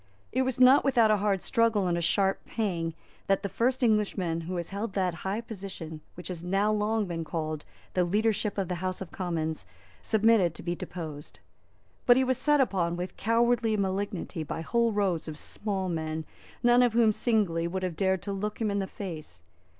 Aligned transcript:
It 0.31 0.41
was 0.41 0.59
not 0.59 0.83
without 0.83 1.11
a 1.11 1.17
hard 1.17 1.43
struggle 1.43 1.85
and 1.85 1.95
a 1.95 2.01
sharp 2.01 2.43
pang 2.47 2.95
that 3.27 3.43
the 3.43 3.47
first 3.49 3.83
Englishman 3.83 4.41
who 4.41 4.55
has 4.55 4.71
held 4.71 4.93
that 4.93 5.13
high 5.21 5.41
position 5.41 6.01
which 6.15 6.27
has 6.29 6.41
now 6.43 6.71
been 6.71 6.79
long 6.79 7.23
called 7.23 7.65
the 7.93 8.03
Leadership 8.03 8.57
of 8.57 8.67
the 8.67 8.81
House 8.81 8.99
of 9.01 9.11
Commons 9.11 9.67
submitted 10.01 10.55
to 10.55 10.63
be 10.63 10.73
deposed. 10.73 11.39
But 12.07 12.17
he 12.17 12.23
was 12.23 12.39
set 12.39 12.59
upon 12.59 12.95
with 12.97 13.15
cowardly 13.15 13.77
malignity 13.77 14.41
by 14.41 14.61
whole 14.61 14.91
rows 14.91 15.27
of 15.27 15.37
small 15.37 15.87
men 15.87 16.25
none 16.63 16.81
of 16.81 16.93
whom 16.93 17.11
singly 17.11 17.67
would 17.67 17.83
have 17.83 17.95
dared 17.95 18.23
to 18.23 18.33
look 18.33 18.59
him 18.59 18.71
in 18.71 18.79
the 18.79 18.87
face. 18.87 19.43